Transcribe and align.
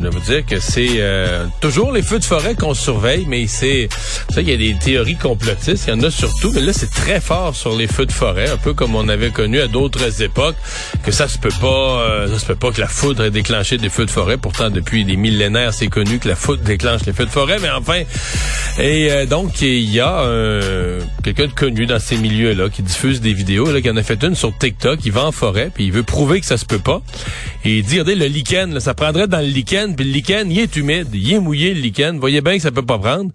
Veux 0.00 0.08
vous 0.08 0.20
dire 0.20 0.46
que 0.46 0.58
c'est 0.60 0.94
euh, 0.96 1.44
toujours 1.60 1.92
les 1.92 2.00
feux 2.00 2.18
de 2.18 2.24
forêt 2.24 2.54
qu'on 2.54 2.72
surveille, 2.72 3.26
mais 3.28 3.46
c'est 3.46 3.90
ça, 4.30 4.40
il 4.40 4.48
y 4.48 4.52
a 4.52 4.56
des 4.56 4.74
théories 4.82 5.16
complotistes, 5.16 5.84
il 5.86 5.90
y 5.90 5.92
en 5.92 6.02
a 6.02 6.10
surtout, 6.10 6.50
mais 6.54 6.62
là 6.62 6.72
c'est 6.72 6.90
très 6.90 7.20
fort 7.20 7.54
sur 7.54 7.76
les 7.76 7.86
feux 7.86 8.06
de 8.06 8.12
forêt, 8.12 8.48
un 8.48 8.56
peu 8.56 8.72
comme 8.72 8.94
on 8.94 9.08
avait 9.08 9.30
connu 9.30 9.60
à 9.60 9.68
d'autres 9.68 10.22
époques, 10.22 10.56
que 11.04 11.12
ça 11.12 11.28
se 11.28 11.36
peut 11.36 11.52
pas, 11.60 12.00
euh, 12.00 12.32
ça 12.32 12.38
se 12.38 12.46
peut 12.46 12.54
pas 12.54 12.70
que 12.70 12.80
la 12.80 12.88
foudre 12.88 13.24
ait 13.24 13.30
déclenché 13.30 13.76
des 13.76 13.90
feux 13.90 14.06
de 14.06 14.10
forêt. 14.10 14.38
Pourtant 14.38 14.70
depuis 14.70 15.04
des 15.04 15.16
millénaires, 15.16 15.74
c'est 15.74 15.88
connu 15.88 16.18
que 16.18 16.28
la 16.28 16.36
foudre 16.36 16.62
déclenche 16.62 17.02
les 17.04 17.12
feux 17.12 17.26
de 17.26 17.30
forêt, 17.30 17.58
mais 17.60 17.70
enfin, 17.70 18.00
et 18.78 19.12
euh, 19.12 19.26
donc 19.26 19.60
il 19.60 19.90
y 19.90 20.00
a 20.00 20.24
quelqu'un 21.22 21.46
de 21.46 21.52
connu 21.52 21.84
dans 21.84 22.00
ces 22.00 22.16
milieux-là 22.16 22.70
qui 22.70 22.82
diffuse 22.82 23.20
des 23.20 23.34
vidéos, 23.34 23.70
là, 23.70 23.82
qui 23.82 23.90
en 23.90 23.96
a 23.96 24.02
fait 24.02 24.22
une 24.24 24.34
sur 24.34 24.56
TikTok, 24.56 25.00
il 25.04 25.12
va 25.12 25.26
en 25.26 25.32
forêt, 25.32 25.70
puis 25.74 25.84
il 25.84 25.92
veut 25.92 26.04
prouver 26.04 26.40
que 26.40 26.46
ça 26.46 26.56
se 26.56 26.64
peut 26.64 26.78
pas, 26.78 27.02
et 27.64 27.78
il 27.78 27.84
dit, 27.84 28.00
regardez 28.00 28.14
le 28.14 28.26
lichen, 28.26 28.72
là, 28.72 28.80
ça 28.80 28.94
prendrait 28.94 29.28
dans 29.28 29.40
le 29.40 29.46
lichen 29.46 29.89
puis 29.94 30.04
le 30.04 30.12
lichen, 30.12 30.50
il 30.50 30.58
est 30.58 30.76
humide, 30.76 31.08
il 31.12 31.32
est 31.32 31.38
mouillé 31.38 31.74
le 31.74 31.80
lichen, 31.80 32.18
voyez 32.18 32.40
bien 32.40 32.56
que 32.56 32.62
ça 32.62 32.70
peut 32.70 32.84
pas 32.84 32.98
prendre. 32.98 33.30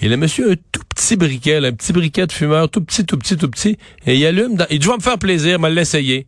Et 0.00 0.08
le 0.08 0.16
monsieur 0.16 0.50
a 0.50 0.52
un 0.52 0.56
tout 0.72 0.82
petit 0.94 1.16
briquet, 1.16 1.56
un 1.64 1.72
petit 1.72 1.92
briquet 1.92 2.26
de 2.26 2.32
fumeur, 2.32 2.68
tout 2.68 2.82
petit, 2.82 3.04
tout 3.04 3.16
petit, 3.16 3.36
tout 3.36 3.48
petit, 3.48 3.76
et 4.06 4.16
il 4.16 4.26
allume, 4.26 4.56
dans, 4.56 4.66
il 4.70 4.78
dit, 4.78 4.86
je 4.86 4.92
me 4.92 5.00
faire 5.00 5.18
plaisir, 5.18 5.58
m'a 5.58 5.70
l'essayer. 5.70 6.26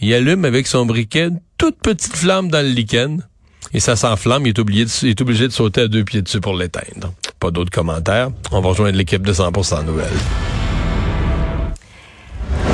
Il 0.00 0.12
allume 0.12 0.44
avec 0.44 0.66
son 0.66 0.86
briquet 0.86 1.26
une 1.26 1.40
toute 1.58 1.78
petite 1.80 2.16
flamme 2.16 2.50
dans 2.50 2.62
le 2.64 2.72
lichen, 2.72 3.26
et 3.72 3.80
ça 3.80 3.96
s'enflamme, 3.96 4.46
il 4.46 4.50
est 4.50 4.58
obligé, 4.58 4.84
de, 4.84 4.90
il 5.02 5.10
est 5.10 5.20
obligé 5.20 5.48
de 5.48 5.52
sauter 5.52 5.82
à 5.82 5.88
deux 5.88 6.04
pieds 6.04 6.22
dessus 6.22 6.40
pour 6.40 6.54
l'éteindre. 6.54 7.12
Pas 7.40 7.50
d'autres 7.50 7.70
commentaires. 7.72 8.30
On 8.52 8.60
va 8.60 8.68
rejoindre 8.68 8.96
l'équipe 8.96 9.26
de 9.26 9.32
100% 9.32 9.84
Nouvelles. 9.84 10.06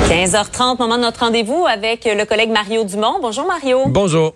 15h30, 0.07 0.77
moment 0.77 0.97
de 0.97 1.03
notre 1.03 1.21
rendez-vous 1.21 1.65
avec 1.65 2.05
le 2.05 2.25
collègue 2.25 2.51
Mario 2.51 2.83
Dumont. 2.83 3.19
Bonjour 3.21 3.47
Mario. 3.47 3.83
Bonjour. 3.87 4.35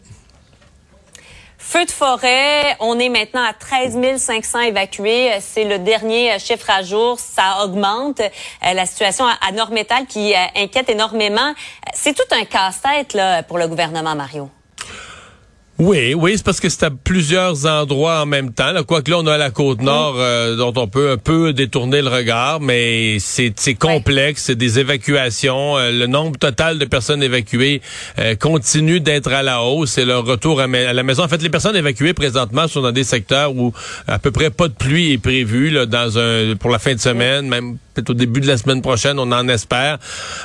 Feu 1.67 1.83
de 1.83 1.91
forêt, 1.91 2.77
on 2.79 2.99
est 2.99 3.09
maintenant 3.09 3.43
à 3.43 3.51
13 3.51 4.17
500 4.17 4.59
évacués. 4.59 5.31
C'est 5.41 5.63
le 5.63 5.79
dernier 5.79 6.37
chiffre 6.37 6.69
à 6.69 6.83
jour. 6.83 7.19
Ça 7.19 7.63
augmente. 7.63 8.19
Euh, 8.19 8.73
la 8.73 8.85
situation 8.85 9.25
à 9.25 9.51
Nord-Métal 9.51 10.05
qui 10.05 10.35
euh, 10.35 10.37
inquiète 10.55 10.91
énormément. 10.91 11.55
C'est 11.91 12.13
tout 12.13 12.35
un 12.35 12.45
casse-tête 12.45 13.17
pour 13.47 13.57
le 13.57 13.67
gouvernement, 13.67 14.13
Mario. 14.13 14.47
Oui, 15.77 16.13
oui, 16.13 16.33
c'est 16.37 16.45
parce 16.45 16.61
que 16.61 16.69
c'est 16.69 16.83
à 16.83 16.89
plusieurs 16.89 17.65
endroits 17.65 18.21
en 18.21 18.25
même 18.25 18.53
temps. 18.53 18.71
Quoique 18.87 19.11
là, 19.11 19.17
on 19.19 19.27
a 19.27 19.37
la 19.37 19.49
côte 19.49 19.81
nord 19.81 20.15
euh, 20.17 20.55
dont 20.55 20.71
on 20.77 20.87
peut 20.87 21.11
un 21.11 21.17
peu 21.17 21.51
détourner 21.51 22.01
le 22.01 22.07
regard, 22.07 22.61
mais 22.61 23.17
c'est 23.19 23.51
complexe, 23.77 24.43
c'est 24.43 24.55
des 24.55 24.79
évacuations. 24.79 25.77
Euh, 25.77 25.91
le 25.91 26.07
nombre 26.07 26.37
total 26.37 26.79
de 26.79 26.85
personnes 26.85 27.21
évacuées 27.21 27.81
euh, 28.19 28.35
continue 28.35 29.01
d'être 29.01 29.33
à 29.33 29.43
la 29.43 29.63
hausse. 29.63 29.91
C'est 29.91 30.05
leur 30.05 30.25
retour 30.25 30.61
à, 30.61 30.67
la 30.67 31.03
maison. 31.03 31.23
En 31.23 31.27
fait, 31.27 31.41
les 31.41 31.49
personnes 31.49 31.75
évacuées 31.75 32.13
présentement 32.13 32.69
sont 32.69 32.81
dans 32.81 32.93
des 32.93 33.03
secteurs 33.03 33.53
où 33.53 33.73
à 34.07 34.17
peu 34.17 34.31
près 34.31 34.51
pas 34.51 34.69
de 34.69 34.73
pluie 34.73 35.11
est 35.11 35.17
prévue 35.17 35.71
là, 35.71 35.85
dans 35.85 36.17
un 36.17 36.55
pour 36.55 36.69
la 36.69 36.79
fin 36.79 36.93
de 36.93 37.01
semaine, 37.01 37.49
même 37.49 37.77
peut-être 37.95 38.09
au 38.09 38.13
début 38.13 38.41
de 38.41 38.47
la 38.47 38.57
semaine 38.57 38.81
prochaine, 38.81 39.17
on 39.19 39.31
en 39.31 39.47
espère. 39.47 39.97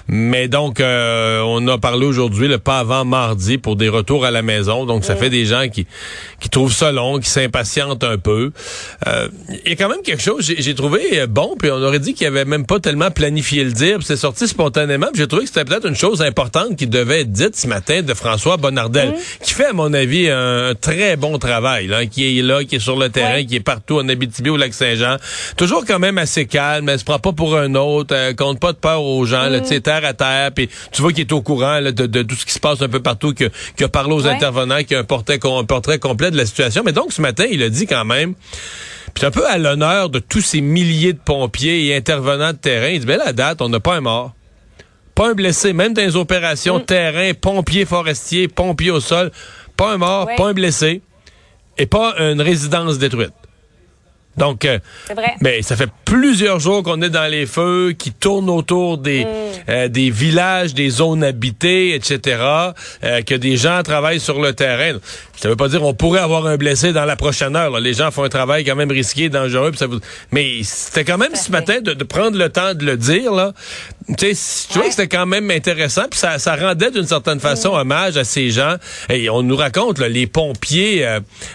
Mais 0.08 0.48
donc, 0.48 0.80
on 0.80 1.68
a 1.68 1.78
parlé 1.78 2.06
aujourd'hui, 2.06 2.48
le 2.48 2.58
pas 2.58 2.78
avant 2.78 3.04
mardi, 3.04 3.58
pour 3.58 3.76
des 3.76 3.88
retours 3.88 4.24
à 4.24 4.30
la 4.30 4.42
maison. 4.42 4.86
Donc, 4.86 5.04
ça 5.04 5.16
fait 5.16 5.30
des 5.30 5.44
gens 5.44 5.68
qui, 5.68 5.86
qui 6.40 6.48
trouvent 6.48 6.72
ça 6.72 6.92
long, 6.92 7.18
qui 7.18 7.28
s'impatientent 7.28 8.04
un 8.04 8.18
peu. 8.18 8.52
Euh, 9.06 9.28
il 9.64 9.70
y 9.70 9.72
a 9.72 9.76
quand 9.76 9.88
même 9.88 10.02
quelque 10.02 10.22
chose, 10.22 10.52
j'ai 10.58 10.74
trouvé 10.74 11.26
bon, 11.28 11.56
puis 11.58 11.70
on 11.70 11.82
aurait 11.82 11.98
dit 11.98 12.14
qu'il 12.14 12.26
avait 12.26 12.44
même 12.44 12.66
pas 12.66 12.80
tellement 12.80 13.10
planifié 13.10 13.64
le 13.64 13.72
dire, 13.72 13.98
puis 13.98 14.06
c'est 14.06 14.16
sorti 14.16 14.46
spontanément, 14.48 15.08
j'ai 15.14 15.26
trouvé 15.26 15.42
que 15.42 15.48
c'était 15.48 15.64
peut-être 15.64 15.86
une 15.86 15.96
chose 15.96 16.22
importante 16.22 16.76
qui 16.76 16.86
devait 16.86 17.22
être 17.22 17.32
dite 17.32 17.56
ce 17.56 17.66
matin 17.66 18.02
de 18.02 18.14
François 18.14 18.56
Bonnardel, 18.56 19.14
qui 19.42 19.54
fait, 19.54 19.66
à 19.66 19.72
mon 19.72 19.92
avis, 19.92 20.28
un 20.28 20.74
très 20.80 21.16
bon 21.16 21.38
travail, 21.38 21.86
là, 21.86 22.06
qui 22.06 22.38
est 22.38 22.42
là, 22.42 22.64
qui 22.64 22.76
est 22.76 22.80
sur 22.80 22.96
le 22.96 23.08
terrain, 23.08 23.44
qui 23.44 23.56
est 23.56 23.60
partout 23.60 23.98
en 23.98 24.08
Abitibi 24.08 24.50
au 24.50 24.56
Lac-Saint-Jean. 24.56 25.16
Toujours 25.56 25.84
quand 25.84 25.98
même 25.98 26.18
assez 26.18 26.46
calme, 26.46 26.88
elle 26.88 26.98
se 26.98 27.04
prend 27.04 27.18
pas 27.18 27.32
pour 27.40 27.56
un 27.56 27.74
autre, 27.74 28.14
elle 28.14 28.36
compte 28.36 28.60
pas 28.60 28.72
de 28.72 28.76
peur 28.76 29.02
aux 29.02 29.24
gens, 29.24 29.48
là, 29.48 29.60
tu 29.60 29.68
sais, 29.68 29.80
terre 29.80 30.04
à 30.04 30.12
terre, 30.12 30.52
puis 30.52 30.68
tu 30.92 31.00
vois 31.00 31.10
qu'il 31.10 31.22
est 31.22 31.32
au 31.32 31.40
courant 31.40 31.80
de, 31.80 31.90
de, 31.90 32.22
tout 32.22 32.34
ce 32.34 32.44
qui 32.44 32.52
se 32.52 32.60
passe 32.60 32.82
un 32.82 32.88
peu 32.90 33.00
partout, 33.00 33.32
qu'il 33.32 33.50
a 33.82 33.88
parlé 33.88 34.12
aux 34.12 34.26
intervenants, 34.26 34.82
qu'il 34.82 34.98
a 34.98 35.00
un 35.00 35.04
portrait, 35.04 35.38
un 35.42 35.64
portrait 35.64 35.98
complet 35.98 36.30
de 36.30 36.36
la 36.36 36.44
situation. 36.44 36.82
Mais 36.84 36.92
donc, 36.92 37.14
ce 37.14 37.22
matin, 37.22 37.46
il 37.50 37.62
a 37.62 37.70
dit 37.70 37.86
quand 37.86 38.04
même, 38.04 38.34
puis 39.14 39.24
un 39.24 39.30
peu 39.30 39.46
à 39.48 39.56
l'honneur 39.56 40.10
de 40.10 40.18
tous 40.18 40.42
ces 40.42 40.60
milliers 40.60 41.14
de 41.14 41.18
pompiers 41.18 41.86
et 41.86 41.96
intervenants 41.96 42.52
de 42.52 42.58
terrain, 42.58 42.88
il 42.88 43.00
dit, 43.00 43.06
ben 43.06 43.16
la 43.16 43.32
date, 43.32 43.62
on 43.62 43.70
n'a 43.70 43.80
pas 43.80 43.94
un 43.94 44.02
mort. 44.02 44.34
Pas 45.14 45.30
un 45.30 45.34
blessé, 45.34 45.72
même 45.72 45.94
dans 45.94 46.02
les 46.02 46.16
opérations 46.16 46.80
mm. 46.80 46.84
terrain, 46.84 47.32
pompiers 47.32 47.86
forestiers, 47.86 48.48
pompiers 48.48 48.90
au 48.90 49.00
sol, 49.00 49.30
pas 49.78 49.94
un 49.94 49.96
mort, 49.96 50.28
pas 50.36 50.48
un 50.48 50.52
blessé, 50.52 51.00
et 51.78 51.86
pas 51.86 52.16
une 52.18 52.42
résidence 52.42 52.98
détruite. 52.98 53.32
Donc, 54.36 54.64
euh, 54.64 54.78
mais 55.40 55.62
ça 55.62 55.76
fait 55.76 55.90
plusieurs 56.04 56.60
jours 56.60 56.82
qu'on 56.82 57.02
est 57.02 57.10
dans 57.10 57.30
les 57.30 57.46
feux, 57.46 57.94
qui 57.98 58.12
tournent 58.12 58.48
autour 58.48 58.98
des 58.98 59.24
mm. 59.24 59.28
euh, 59.68 59.88
des 59.88 60.10
villages, 60.10 60.72
des 60.72 60.88
zones 60.88 61.24
habitées, 61.24 61.94
etc. 61.94 62.42
Euh, 63.04 63.22
que 63.22 63.34
des 63.34 63.56
gens 63.56 63.82
travaillent 63.82 64.20
sur 64.20 64.40
le 64.40 64.52
terrain. 64.52 64.98
Ça 65.40 65.48
veut 65.48 65.56
pas 65.56 65.68
dire 65.68 65.82
on 65.82 65.94
pourrait 65.94 66.20
avoir 66.20 66.46
un 66.46 66.56
blessé 66.56 66.92
dans 66.92 67.04
la 67.04 67.16
prochaine 67.16 67.56
heure. 67.56 67.78
Les 67.80 67.94
gens 67.94 68.10
font 68.10 68.24
un 68.24 68.28
travail 68.28 68.64
quand 68.64 68.76
même 68.76 68.90
risqué, 68.90 69.28
dangereux. 69.28 69.72
Ça 69.76 69.86
Mais 70.30 70.60
c'était 70.62 71.04
quand 71.04 71.18
même 71.18 71.34
ce 71.34 71.50
matin 71.50 71.80
de, 71.80 71.92
prendre 72.04 72.36
le 72.36 72.48
temps 72.48 72.74
de 72.74 72.84
le 72.84 72.96
dire. 72.96 73.32
Là. 73.32 73.52
Tu 74.18 74.34
sais, 74.34 74.68
trouvais 74.70 74.86
que 74.86 74.94
c'était 74.94 75.08
quand 75.08 75.26
même 75.26 75.50
intéressant. 75.50 76.04
Puis 76.10 76.18
ça, 76.18 76.38
ça 76.38 76.56
rendait 76.56 76.90
d'une 76.90 77.06
certaine 77.06 77.40
façon 77.40 77.72
mm. 77.72 77.80
hommage 77.80 78.16
à 78.16 78.24
ces 78.24 78.50
gens. 78.50 78.76
Et 79.08 79.30
on 79.30 79.42
nous 79.42 79.56
raconte 79.56 79.98
là, 79.98 80.08
les 80.08 80.26
pompiers, 80.26 81.06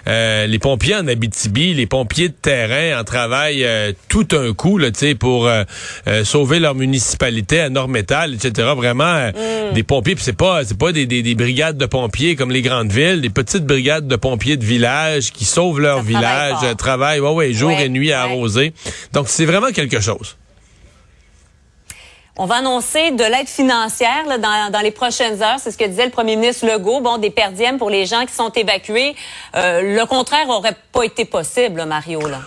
les 0.06 0.60
pompiers 0.60 0.96
en 0.96 1.08
Abitibi, 1.08 1.74
les 1.74 1.88
pompiers 1.88 2.30
de 2.30 2.34
terre 2.34 2.66
en 3.00 3.04
travail 3.04 3.64
euh, 3.64 3.92
tout 4.10 4.28
un 4.32 4.54
coup 4.54 4.78
là, 4.78 4.90
pour 5.20 5.48
euh, 5.48 5.64
euh, 6.08 6.24
sauver 6.24 6.60
leur 6.60 6.76
municipalité 6.76 7.60
à 7.60 7.70
Nord-Métal, 7.70 8.34
etc. 8.34 8.70
Vraiment 8.76 9.30
mm. 9.30 9.74
des 9.74 9.84
pompiers, 9.84 10.16
puis 10.16 10.24
c'est 10.24 10.38
pas 10.38 10.64
c'est 10.64 10.78
pas 10.78 10.92
des, 10.92 11.06
des, 11.06 11.36
brigades 11.36 11.78
de 11.78 11.86
pompiers 11.86 12.36
comme 12.36 12.52
les 12.52 12.62
grandes 12.62 12.92
villes, 12.92 13.22
des 13.22 13.30
petites 13.30 13.66
brigades 13.66 13.75
de 13.76 14.16
pompiers 14.16 14.58
de 14.58 14.66
village 14.66 15.32
qui 15.32 15.46
sauvent 15.46 15.80
leur 15.80 16.02
village, 16.02 16.76
travaillent 16.78 17.20
ouais, 17.20 17.32
ouais, 17.32 17.54
jour 17.54 17.72
et 17.72 17.90
nuit 17.90 18.12
à 18.12 18.22
arroser. 18.24 18.74
Donc 19.14 19.28
c'est 19.28 19.46
vraiment 19.46 19.72
quelque 19.72 20.00
chose. 20.00 20.38
On 22.38 22.46
va 22.46 22.56
annoncer 22.56 23.12
de 23.12 23.24
l'aide 23.24 23.48
financière 23.48 24.26
dans, 24.28 24.70
dans, 24.70 24.82
les 24.82 24.92
prochaines 24.92 25.42
heures. 25.42 25.58
C'est 25.58 25.72
ce 25.72 25.78
que 25.78 25.86
disait 25.86 26.04
le 26.04 26.12
premier 26.12 26.36
ministre 26.36 26.66
Legault. 26.66 27.00
Bon, 27.00 27.18
des 27.18 27.30
perdièmes 27.30 27.78
pour 27.78 27.90
les 27.90 28.06
gens 28.06 28.26
qui 28.26 28.34
sont 28.34 28.50
évacués. 28.50 29.16
le 29.54 30.04
contraire 30.06 30.50
aurait 30.50 30.76
pas 30.92 31.04
été 31.04 31.24
possible, 31.24 31.86
Mario. 31.86 32.28
Là. 32.28 32.42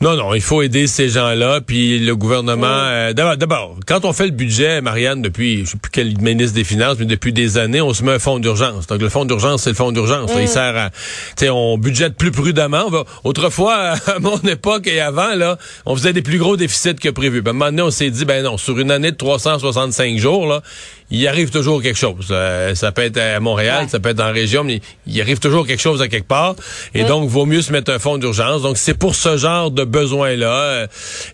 Non, 0.00 0.14
non, 0.14 0.32
il 0.32 0.40
faut 0.40 0.62
aider 0.62 0.86
ces 0.86 1.08
gens-là. 1.08 1.60
Puis 1.60 1.98
le 1.98 2.14
gouvernement, 2.14 2.66
euh, 2.68 3.12
d'abord, 3.12 3.76
quand 3.84 4.04
on 4.04 4.12
fait 4.12 4.26
le 4.26 4.30
budget, 4.30 4.80
Marianne, 4.80 5.22
depuis, 5.22 5.64
je 5.64 5.70
sais 5.72 5.76
plus 5.76 5.90
quel 5.90 6.16
ministre 6.20 6.54
des 6.54 6.62
Finances, 6.62 6.98
mais 7.00 7.04
depuis 7.04 7.32
des 7.32 7.58
années, 7.58 7.80
on 7.80 7.92
se 7.92 8.04
met 8.04 8.12
un 8.12 8.18
fonds 8.20 8.38
d'urgence. 8.38 8.86
Donc 8.86 9.00
le 9.00 9.08
fonds 9.08 9.24
d'urgence, 9.24 9.62
c'est 9.64 9.70
le 9.70 9.76
fonds 9.76 9.90
d'urgence. 9.90 10.30
Il 10.38 10.46
sert 10.46 10.76
à, 10.76 10.90
tu 10.90 10.98
sais, 11.38 11.50
on 11.50 11.78
budgète 11.78 12.16
plus 12.16 12.30
prudemment. 12.30 12.86
autrefois, 13.24 13.94
à 14.06 14.18
mon 14.20 14.38
époque 14.42 14.86
et 14.86 15.00
avant, 15.00 15.34
là, 15.34 15.58
on 15.84 15.96
faisait 15.96 16.12
des 16.12 16.22
plus 16.22 16.38
gros 16.38 16.56
déficits 16.56 16.94
que 16.94 17.08
prévu. 17.08 17.42
Ben, 17.42 17.50
à 17.50 17.50
un 17.50 17.54
moment 17.54 17.70
donné, 17.70 17.82
on 17.82 17.90
s'est 17.90 18.10
dit, 18.10 18.24
ben 18.24 18.44
non, 18.44 18.56
sur 18.56 18.78
une 18.78 18.92
année 18.92 19.10
de 19.10 19.16
365 19.16 20.16
jours, 20.18 20.46
là, 20.46 20.62
il 21.10 21.26
arrive 21.26 21.50
toujours 21.50 21.82
quelque 21.82 21.98
chose. 21.98 22.28
Euh, 22.30 22.74
ça 22.74 22.92
peut 22.92 23.02
être 23.02 23.16
à 23.16 23.40
Montréal, 23.40 23.86
ça 23.88 23.98
peut 23.98 24.10
être 24.10 24.20
en 24.20 24.32
région, 24.32 24.62
mais 24.64 24.80
il 25.06 25.20
arrive 25.20 25.38
toujours 25.38 25.66
quelque 25.66 25.80
chose 25.80 26.02
à 26.02 26.08
quelque 26.08 26.26
part. 26.26 26.54
Et 26.94 27.04
donc, 27.04 27.28
vaut 27.28 27.46
mieux 27.46 27.62
se 27.62 27.72
mettre 27.72 27.90
un 27.90 27.98
fonds 27.98 28.18
d'urgence. 28.18 28.62
Donc, 28.62 28.76
c'est 28.76 28.94
pour 28.94 29.14
ce 29.14 29.36
genre 29.36 29.70
de 29.70 29.84
besoin-là. 29.84 30.52
Euh, 30.52 30.86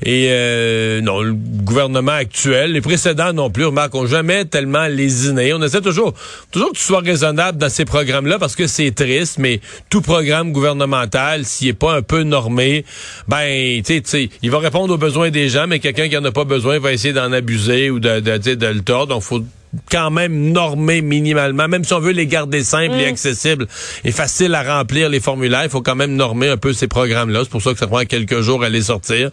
et 0.02 0.28
euh, 0.30 1.00
non, 1.00 1.22
le 1.22 1.32
gouvernement 1.32 2.12
actuel, 2.12 2.72
les 2.72 2.80
précédents 2.80 3.32
non 3.32 3.50
plus, 3.50 3.64
remarque, 3.64 3.94
ont 3.94 4.06
jamais 4.06 4.44
tellement 4.44 4.86
lésiné. 4.86 5.52
On 5.54 5.62
essaie 5.62 5.80
toujours, 5.80 6.14
toujours 6.52 6.70
que 6.70 6.76
tu 6.78 6.84
sois 6.84 7.00
raisonnable 7.00 7.58
dans 7.58 7.68
ces 7.68 7.84
programmes-là 7.84 8.38
parce 8.38 8.54
que 8.54 8.66
c'est 8.66 8.92
triste, 8.92 9.38
mais 9.38 9.60
tout 9.90 10.02
programme 10.02 10.52
gouvernemental, 10.52 11.44
s'il 11.44 11.68
est 11.68 11.72
pas 11.72 11.94
un 11.94 12.02
peu 12.02 12.22
normé, 12.22 12.84
ben, 13.26 13.82
tu 13.82 14.02
sais, 14.04 14.28
il 14.42 14.50
va 14.50 14.58
répondre 14.58 14.94
aux 14.94 14.98
besoins 14.98 15.30
des 15.30 15.48
gens, 15.48 15.66
mais 15.66 15.80
quelqu'un 15.80 16.08
qui 16.08 16.16
en 16.16 16.24
a 16.24 16.32
pas 16.32 16.44
besoin 16.44 16.78
va 16.78 16.92
essayer 16.92 17.12
d'en 17.12 17.32
abuser 17.32 17.90
ou 17.90 17.98
de, 17.98 18.20
de, 18.20 18.38
de, 18.38 18.54
de 18.54 18.66
le 18.66 18.80
tordre. 18.80 19.14
Donc, 19.14 19.22
faut 19.22 19.42
quand 19.90 20.10
même 20.10 20.52
normés 20.52 21.00
minimalement, 21.00 21.68
même 21.68 21.84
si 21.84 21.92
on 21.92 22.00
veut 22.00 22.12
les 22.12 22.26
garder 22.26 22.62
simples 22.64 22.94
et 22.94 23.06
mm. 23.06 23.12
accessibles 23.12 23.66
et 24.04 24.12
faciles 24.12 24.54
à 24.54 24.62
remplir 24.62 25.08
les 25.08 25.20
formulaires, 25.20 25.64
il 25.64 25.70
faut 25.70 25.82
quand 25.82 25.94
même 25.94 26.14
normer 26.14 26.48
un 26.48 26.56
peu 26.56 26.72
ces 26.72 26.88
programmes-là. 26.88 27.40
C'est 27.44 27.50
pour 27.50 27.62
ça 27.62 27.72
que 27.72 27.78
ça 27.78 27.86
prend 27.86 28.04
quelques 28.04 28.40
jours 28.40 28.64
à 28.64 28.68
les 28.68 28.82
sortir, 28.82 29.30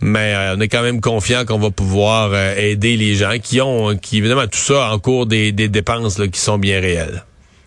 mais 0.00 0.34
euh, 0.34 0.56
on 0.56 0.60
est 0.60 0.68
quand 0.68 0.82
même 0.82 1.00
confiant 1.00 1.44
qu'on 1.44 1.58
va 1.58 1.70
pouvoir 1.70 2.30
euh, 2.32 2.54
aider 2.56 2.96
les 2.96 3.14
gens 3.14 3.38
qui 3.42 3.60
ont, 3.60 3.96
qui 3.96 4.18
évidemment 4.18 4.46
tout 4.46 4.58
ça 4.58 4.90
en 4.90 4.98
cours 4.98 5.26
des, 5.26 5.52
des 5.52 5.68
dépenses 5.68 6.18
là, 6.18 6.28
qui 6.28 6.40
sont 6.40 6.58
bien 6.58 6.80
réelles. 6.80 7.24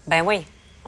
Ben 0.07 0.23
oui. 0.25 0.41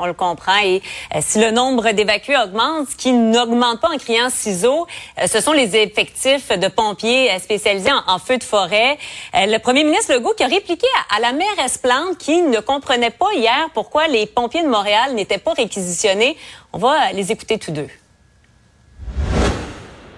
On 0.04 0.08
le 0.08 0.14
comprend. 0.14 0.58
Et 0.62 0.82
euh, 1.16 1.20
si 1.22 1.40
le 1.40 1.52
nombre 1.52 1.92
d'évacués 1.92 2.36
augmente, 2.36 2.90
ce 2.90 2.96
qui 2.98 3.14
n'augmente 3.14 3.80
pas 3.80 3.88
en 3.88 3.98
criant 3.98 4.30
ciseaux, 4.30 4.86
euh, 5.18 5.28
ce 5.28 5.40
sont 5.40 5.54
les 5.54 5.78
effectifs 5.78 6.50
de 6.50 6.68
pompiers 6.68 7.32
euh, 7.32 7.40
spécialisés 7.40 7.90
en, 8.08 8.20
feu 8.20 8.38
de 8.38 8.44
forêt. 8.44 8.98
le 9.34 9.58
premier 9.60 9.86
ministre 9.86 10.14
Legault 10.14 10.34
qui 10.36 10.44
a 10.44 10.48
répliqué 10.48 10.88
à, 11.16 11.22
la 11.22 11.32
mairesse 11.32 11.78
Plante 11.78 12.18
qui 12.18 12.42
ne 12.42 12.60
comprenait 12.60 13.12
pas 13.12 13.32
hier 13.34 13.70
pourquoi 13.74 14.10
les 14.10 14.26
pompiers 14.26 14.64
de 14.64 14.68
Montréal 14.68 15.14
n'étaient 15.14 15.38
pas 15.38 15.54
réquisitionnés. 15.54 16.36
On 16.74 16.80
va 16.80 17.14
les 17.14 17.32
écouter 17.32 17.58
tous 17.58 17.72
deux. 17.72 17.88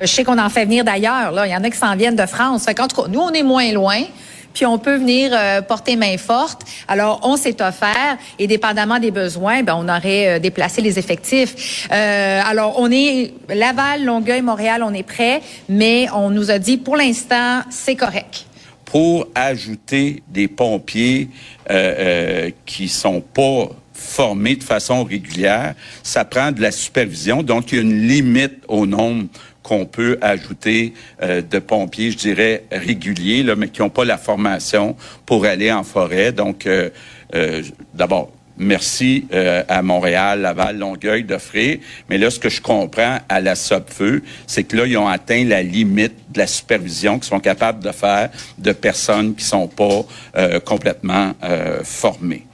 Je 0.02 0.08
sais 0.08 0.24
qu'on 0.24 0.40
en 0.40 0.50
fait 0.50 0.66
venir 0.66 0.84
d'ailleurs. 0.84 1.32
Il 1.46 1.52
y 1.52 1.56
en 1.56 1.64
a 1.64 1.70
qui 1.70 1.78
s'en 1.78 1.96
viennent 1.96 2.16
de 2.16 2.26
France. 2.26 2.66
En 2.68 3.08
nous, 3.08 3.20
on 3.20 3.32
est 3.32 3.44
moins 3.44 3.72
loin 3.72 4.02
puis 4.56 4.66
on 4.66 4.80
peut 4.80 4.96
venir 4.96 5.32
euh, 5.34 5.62
porter 5.62 5.98
main 5.98 6.18
forte. 6.18 6.62
Alors, 6.88 7.20
on 7.24 7.36
s'est 7.36 7.62
offert 7.62 8.18
et 8.40 8.48
dépendamment 8.48 8.98
des 9.00 9.12
besoins, 9.12 9.62
ben, 9.62 9.76
on 9.78 9.90
aurait 9.90 10.28
euh, 10.28 10.40
déplacé 10.40 10.82
les 10.82 10.98
effectifs. 10.98 11.88
Euh, 11.92 12.42
alors, 12.44 12.80
on 12.80 12.90
est 12.90 13.34
Laval, 13.50 14.06
Longueuil, 14.06 14.42
Montréal, 14.42 14.82
on 14.84 14.94
est 14.94 15.04
prêt, 15.04 15.42
mais 15.70 16.08
on 16.16 16.30
nous 16.30 16.50
a 16.50 16.58
dit 16.58 16.78
pour 16.78 16.96
l'instant, 16.96 17.62
c'est 17.70 17.96
correct. 17.96 18.46
Pour 18.86 19.28
ajouter 19.36 20.24
des 20.30 20.48
pompiers 20.48 21.30
qui 22.66 22.88
sont 22.88 23.20
pas 23.20 23.70
formés 23.94 24.56
de 24.56 24.64
façon 24.64 25.04
régulière, 25.04 25.74
ça 26.04 26.24
prend 26.24 26.52
de 26.52 26.62
la 26.62 26.72
supervision. 26.72 27.44
Donc, 27.44 27.72
il 27.72 27.76
y 27.76 27.80
a 27.80 27.82
une 27.82 28.08
limite 28.08 28.64
au 28.68 28.86
nombre 28.86 29.26
qu'on 29.66 29.88
peut 29.88 30.20
ajouter 30.22 30.94
euh, 31.24 31.42
de 31.42 31.58
pompiers, 31.58 32.12
je 32.12 32.18
dirais, 32.18 32.66
réguliers, 32.72 33.42
là, 33.42 33.56
mais 33.56 33.70
qui 33.70 33.82
n'ont 33.82 33.90
pas 33.90 34.06
la 34.06 34.20
formation 34.20 34.96
pour 35.26 35.46
aller 35.46 35.72
en 35.72 35.84
forêt. 35.84 36.32
Donc, 36.32 36.68
euh, 36.68 36.92
euh, 37.34 37.64
d'abord, 37.96 38.30
merci 38.58 39.26
à 39.68 39.82
Montréal, 39.82 40.42
Laval, 40.42 40.78
Longueuil 40.78 41.24
d'offrir. 41.24 41.80
Mais 42.10 42.18
là, 42.18 42.30
ce 42.30 42.40
que 42.40 42.48
je 42.48 42.62
comprends 42.62 43.18
à 43.28 43.42
la 43.42 43.56
SOPFEU, 43.56 44.24
c'est 44.48 44.64
que 44.64 44.78
là, 44.78 44.86
ils 44.86 44.98
ont 44.98 45.10
atteint 45.10 45.44
la 45.44 45.62
limite 45.62 46.14
de 46.32 46.40
la 46.40 46.48
supervision 46.48 47.16
qu'ils 47.16 47.28
sont 47.28 47.42
capables 47.42 47.84
de 47.84 47.92
faire 47.92 48.30
de 48.58 48.72
personnes 48.72 49.36
qui 49.36 49.44
sont 49.44 49.68
pas 49.68 50.06
complètement 50.64 51.34
formées. 51.84 52.46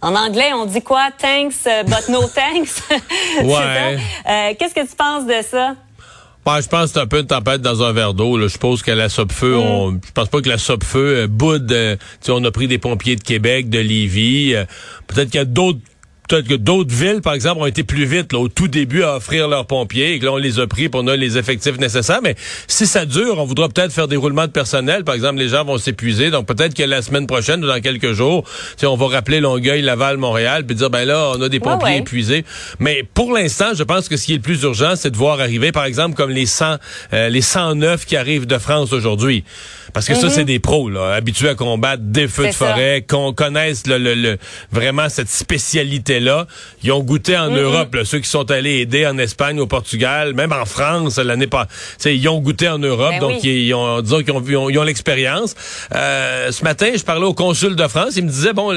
En 0.00 0.14
anglais, 0.14 0.50
on 0.54 0.64
dit 0.64 0.80
quoi? 0.80 1.10
Thanks, 1.18 1.64
but 1.84 2.08
no 2.08 2.22
thanks. 2.28 2.80
ouais. 3.42 4.56
Qu'est-ce 4.58 4.74
que 4.74 4.88
tu 4.88 4.96
penses 4.96 5.26
de 5.26 5.42
ça? 5.42 5.74
Je 6.56 6.68
pense 6.68 6.86
que 6.86 6.90
c'est 6.94 7.00
un 7.00 7.06
peu 7.06 7.20
une 7.20 7.26
tempête 7.26 7.60
dans 7.60 7.82
un 7.82 7.92
verre 7.92 8.14
d'eau. 8.14 8.40
Je 8.40 8.48
suppose 8.48 8.82
que 8.82 8.90
la 8.90 9.08
Sopfeu, 9.08 9.56
mm. 9.56 9.60
on, 9.60 9.92
je 9.92 10.12
pense 10.12 10.28
pas 10.28 10.40
que 10.40 10.48
la 10.48 10.58
Sopfeu 10.58 11.16
euh, 11.18 11.26
boude. 11.26 11.70
Euh, 11.72 11.96
on 12.28 12.42
a 12.44 12.50
pris 12.50 12.68
des 12.68 12.78
pompiers 12.78 13.16
de 13.16 13.22
Québec, 13.22 13.68
de 13.68 13.78
Lévis. 13.78 14.54
Euh, 14.54 14.64
peut-être 15.06 15.30
qu'il 15.30 15.38
y 15.38 15.42
a 15.42 15.44
d'autres 15.44 15.80
peut-être 16.28 16.46
que 16.46 16.54
d'autres 16.54 16.94
villes, 16.94 17.20
par 17.22 17.32
exemple, 17.32 17.60
ont 17.60 17.66
été 17.66 17.82
plus 17.82 18.04
vite 18.04 18.32
là, 18.32 18.38
au 18.38 18.48
tout 18.48 18.68
début 18.68 19.02
à 19.02 19.16
offrir 19.16 19.48
leurs 19.48 19.66
pompiers 19.66 20.12
et 20.12 20.18
que 20.18 20.26
là, 20.26 20.32
on 20.32 20.36
les 20.36 20.60
a 20.60 20.66
pris 20.66 20.88
pour 20.88 20.98
on 20.98 21.06
a 21.06 21.16
les 21.16 21.38
effectifs 21.38 21.78
nécessaires. 21.78 22.20
Mais 22.22 22.34
si 22.66 22.86
ça 22.86 23.06
dure, 23.06 23.38
on 23.38 23.44
voudra 23.44 23.68
peut-être 23.68 23.92
faire 23.92 24.08
des 24.08 24.16
roulements 24.16 24.46
de 24.46 24.52
personnel. 24.52 25.04
Par 25.04 25.14
exemple, 25.14 25.38
les 25.38 25.48
gens 25.48 25.64
vont 25.64 25.78
s'épuiser. 25.78 26.30
Donc 26.30 26.46
peut-être 26.46 26.74
que 26.74 26.82
la 26.82 27.02
semaine 27.02 27.26
prochaine 27.26 27.64
ou 27.64 27.68
dans 27.68 27.80
quelques 27.80 28.12
jours, 28.12 28.44
on 28.82 28.96
va 28.96 29.06
rappeler 29.08 29.40
Longueuil, 29.40 29.82
Laval, 29.82 30.16
Montréal, 30.16 30.64
puis 30.66 30.76
dire 30.76 30.90
ben 30.90 31.04
là, 31.04 31.32
on 31.36 31.42
a 31.42 31.48
des 31.48 31.60
pompiers 31.60 31.98
épuisés. 31.98 32.44
Mais 32.78 33.04
pour 33.14 33.32
l'instant, 33.32 33.74
je 33.74 33.82
pense 33.82 34.08
que 34.08 34.16
ce 34.16 34.26
qui 34.26 34.32
est 34.32 34.36
le 34.36 34.42
plus 34.42 34.62
urgent, 34.62 34.94
c'est 34.96 35.10
de 35.10 35.16
voir 35.16 35.40
arriver, 35.40 35.72
par 35.72 35.84
exemple, 35.84 36.16
comme 36.16 36.30
les 36.30 36.46
100, 36.46 36.76
euh, 37.12 37.28
les 37.28 37.42
109 37.42 38.04
qui 38.04 38.16
arrivent 38.16 38.46
de 38.46 38.58
France 38.58 38.92
aujourd'hui. 38.92 39.44
Parce 39.92 40.06
que 40.06 40.14
ça, 40.14 40.26
mhm. 40.26 40.32
c'est 40.32 40.44
des 40.44 40.58
pros, 40.58 40.90
là, 40.90 41.14
habitués 41.14 41.48
à 41.48 41.54
combattre 41.54 42.02
des 42.02 42.28
feux 42.28 42.46
de 42.46 42.52
forêt, 42.52 43.04
qu'on 43.08 43.32
connaisse 43.32 43.86
le, 43.86 43.98
le, 43.98 44.38
vraiment 44.70 45.08
cette 45.08 45.28
Ils 46.82 46.92
ont 46.92 47.02
goûté 47.02 47.36
en 47.36 47.50
mhm. 47.50 47.58
Europe, 47.58 47.96
ceux 48.04 48.18
qui 48.18 48.28
sont 48.28 48.50
allés 48.50 48.80
aider 48.80 49.06
en 49.06 49.18
Espagne, 49.18 49.60
au 49.60 49.66
Portugal, 49.66 50.34
même 50.34 50.52
en 50.52 50.64
France 50.64 51.18
l'année 51.18 51.46
pas. 51.46 51.66
Ils 52.04 52.28
ont 52.28 52.40
goûté 52.40 52.68
en 52.68 52.78
Europe, 52.78 53.12
ben 53.12 53.20
donc 53.20 53.44
ils, 53.44 53.72
ont, 53.74 54.00
disons 54.00 54.22
qu'ils 54.22 54.32
ont, 54.56 54.70
ils 54.70 54.78
ont, 54.78 54.82
l'expérience. 54.82 55.54
Euh, 55.94 56.50
ce 56.50 56.64
matin, 56.64 56.90
je 56.96 57.02
parlais 57.02 57.26
au 57.26 57.34
consul 57.34 57.76
de 57.76 57.88
France, 57.88 58.14
il 58.16 58.24
me 58.24 58.30
disait 58.30 58.52
bon, 58.52 58.72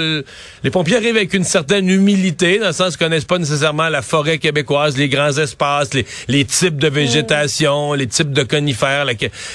les 0.63 0.71
pompiers 0.71 0.97
arrivent 0.97 1.15
avec 1.15 1.33
une 1.33 1.43
certaine 1.43 1.89
humilité, 1.89 2.59
dans 2.59 2.67
le 2.67 2.73
sens 2.73 2.97
qu'ils 2.97 3.05
connaissent 3.05 3.25
pas 3.25 3.37
nécessairement 3.37 3.89
la 3.89 4.01
forêt 4.01 4.37
québécoise, 4.37 4.97
les 4.97 5.09
grands 5.09 5.37
espaces, 5.37 5.89
les, 6.27 6.45
types 6.45 6.77
de 6.77 6.87
végétation, 6.87 7.93
les 7.93 8.07
types 8.07 8.31
de 8.31 8.43
conifères, 8.43 9.05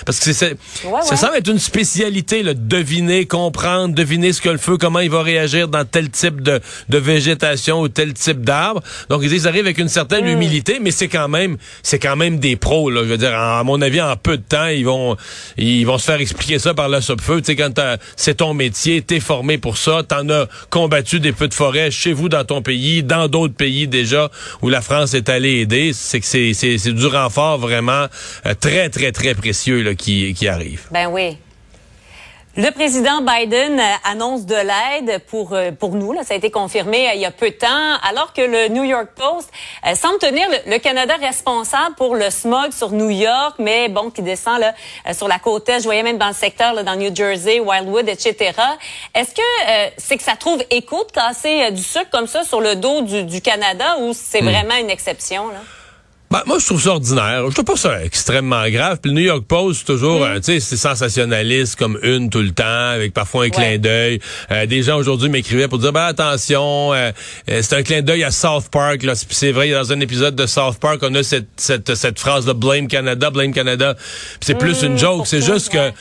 parce 0.04 0.20
que 0.20 0.32
c'est 0.32 0.56
ça 1.02 1.16
semble 1.16 1.36
être 1.36 1.48
une 1.48 1.58
spécialité, 1.58 2.42
là, 2.42 2.54
deviner, 2.54 3.26
comprendre, 3.26 3.94
deviner 3.94 4.32
ce 4.32 4.40
que 4.40 4.48
le 4.48 4.58
feu, 4.58 4.76
comment 4.76 5.00
il 5.00 5.10
va 5.10 5.22
réagir 5.22 5.68
dans 5.68 5.84
tel 5.84 6.10
type 6.10 6.40
de, 6.40 6.60
de 6.88 6.98
végétation 6.98 7.75
ou 7.80 7.88
tel 7.88 8.12
type 8.12 8.40
d'arbre. 8.40 8.82
Donc 9.08 9.22
ils 9.24 9.48
arrivent 9.48 9.64
avec 9.64 9.78
une 9.78 9.88
certaine 9.88 10.24
mm. 10.24 10.28
humilité, 10.28 10.78
mais 10.80 10.90
c'est 10.90 11.08
quand 11.08 11.28
même 11.28 11.56
c'est 11.82 11.98
quand 11.98 12.16
même 12.16 12.38
des 12.38 12.56
pros. 12.56 12.90
Là, 12.90 13.02
je 13.04 13.08
veux 13.08 13.18
dire, 13.18 13.34
à 13.38 13.62
mon 13.64 13.80
avis, 13.80 14.00
en 14.00 14.16
peu 14.16 14.36
de 14.36 14.42
temps, 14.42 14.66
ils 14.66 14.84
vont 14.84 15.16
ils 15.56 15.84
vont 15.84 15.98
se 15.98 16.04
faire 16.04 16.20
expliquer 16.20 16.58
ça 16.58 16.74
par 16.74 16.88
la 16.88 17.00
feu. 17.00 17.40
Tu 17.40 17.44
sais, 17.44 17.56
quand 17.56 17.80
c'est 18.16 18.36
ton 18.36 18.54
métier, 18.54 19.02
t'es 19.02 19.20
formé 19.20 19.58
pour 19.58 19.76
ça, 19.76 20.02
t'en 20.06 20.28
as 20.28 20.46
combattu 20.70 21.20
des 21.20 21.32
feux 21.32 21.48
de 21.48 21.54
forêt 21.54 21.90
chez 21.90 22.12
vous 22.12 22.28
dans 22.28 22.44
ton 22.44 22.62
pays, 22.62 23.02
dans 23.02 23.28
d'autres 23.28 23.54
pays 23.54 23.88
déjà 23.88 24.30
où 24.62 24.68
la 24.68 24.80
France 24.80 25.14
est 25.14 25.28
allée 25.28 25.60
aider. 25.60 25.92
C'est 25.92 26.20
que 26.20 26.26
c'est 26.26 26.52
c'est 26.54 26.92
du 26.92 27.06
renfort 27.06 27.58
vraiment 27.58 28.06
euh, 28.46 28.54
très 28.58 28.88
très 28.88 29.12
très 29.12 29.34
précieux 29.34 29.82
là, 29.82 29.94
qui 29.94 30.34
qui 30.34 30.48
arrive. 30.48 30.82
Ben 30.90 31.08
oui. 31.10 31.36
Le 32.58 32.70
président 32.70 33.20
Biden 33.20 33.78
euh, 33.78 34.10
annonce 34.10 34.46
de 34.46 34.54
l'aide 34.54 35.20
pour 35.26 35.52
euh, 35.52 35.72
pour 35.72 35.90
nous. 35.90 36.14
Là, 36.14 36.24
ça 36.24 36.32
a 36.32 36.38
été 36.38 36.50
confirmé 36.50 37.06
euh, 37.06 37.12
il 37.14 37.20
y 37.20 37.26
a 37.26 37.30
peu 37.30 37.50
de 37.50 37.54
temps, 37.54 37.98
alors 38.08 38.32
que 38.32 38.40
le 38.40 38.68
New 38.68 38.82
York 38.82 39.08
Post 39.14 39.50
semble 39.94 40.16
tenir 40.18 40.48
le, 40.66 40.78
Canada 40.78 41.16
responsable 41.20 41.94
pour 41.96 42.14
le 42.14 42.30
smog 42.30 42.72
sur 42.72 42.92
New 42.92 43.10
York, 43.10 43.56
mais 43.58 43.90
bon, 43.90 44.08
qui 44.08 44.22
descend 44.22 44.58
là 44.58 44.72
sur 45.12 45.28
la 45.28 45.38
côte 45.38 45.68
est. 45.68 45.80
Je 45.80 45.84
voyais 45.84 46.02
même 46.02 46.16
dans 46.16 46.28
le 46.28 46.32
secteur, 46.32 46.72
là, 46.72 46.82
dans 46.82 46.96
New 46.96 47.14
Jersey, 47.14 47.60
Wildwood, 47.60 48.08
etc. 48.08 48.52
Est-ce 49.14 49.34
que 49.34 49.92
c'est 49.98 50.16
que 50.16 50.22
ça 50.22 50.36
trouve 50.36 50.64
écho 50.70 51.04
de 51.04 51.12
casser 51.12 51.70
du 51.72 51.82
sucre 51.82 52.08
comme 52.10 52.26
ça 52.26 52.42
sur 52.42 52.62
le 52.62 52.74
dos 52.74 53.02
du, 53.02 53.24
du 53.24 53.42
Canada 53.42 53.98
ou 54.00 54.14
c'est 54.14 54.40
hmm. 54.40 54.48
vraiment 54.48 54.76
une 54.76 54.88
exception 54.88 55.48
là? 55.48 55.60
Ben, 56.28 56.42
moi, 56.44 56.58
je 56.58 56.66
trouve 56.66 56.82
ça 56.82 56.90
ordinaire. 56.90 57.44
Je 57.48 57.52
trouve 57.52 57.64
pas 57.64 57.76
ça 57.76 58.04
extrêmement 58.04 58.68
grave. 58.68 58.98
Puis 59.00 59.12
le 59.12 59.16
New 59.20 59.26
York 59.26 59.44
Post, 59.46 59.86
toujours, 59.86 60.20
mm. 60.20 60.24
euh, 60.24 60.36
tu 60.36 60.44
sais, 60.44 60.60
c'est 60.60 60.76
sensationnaliste 60.76 61.76
comme 61.76 61.98
une 62.02 62.30
tout 62.30 62.40
le 62.40 62.50
temps, 62.50 62.64
avec 62.90 63.14
parfois 63.14 63.44
un 63.44 63.50
clin 63.50 63.78
d'œil. 63.78 64.18
Euh, 64.50 64.66
des 64.66 64.82
gens 64.82 64.96
aujourd'hui 64.96 65.28
m'écrivaient 65.28 65.68
pour 65.68 65.78
dire, 65.78 65.92
ben 65.92 66.06
attention, 66.06 66.92
euh, 66.94 67.12
c'est 67.46 67.74
un 67.74 67.82
clin 67.82 68.02
d'œil 68.02 68.24
à 68.24 68.32
South 68.32 68.68
Park. 68.70 69.04
Là, 69.04 69.14
c'est 69.14 69.52
vrai, 69.52 69.70
dans 69.70 69.92
un 69.92 70.00
épisode 70.00 70.34
de 70.34 70.46
South 70.46 70.78
Park, 70.78 70.98
on 71.02 71.14
a 71.14 71.22
cette 71.22 71.46
cette, 71.56 71.94
cette 71.94 72.18
phrase 72.18 72.44
de 72.44 72.52
Blame 72.52 72.88
Canada, 72.88 73.30
Blame 73.30 73.52
Canada. 73.52 73.94
c'est 74.40 74.58
plus 74.58 74.82
une 74.82 74.94
mm, 74.94 74.98
joke. 74.98 75.26
C'est 75.26 75.42
juste 75.42 75.70
que 75.70 75.92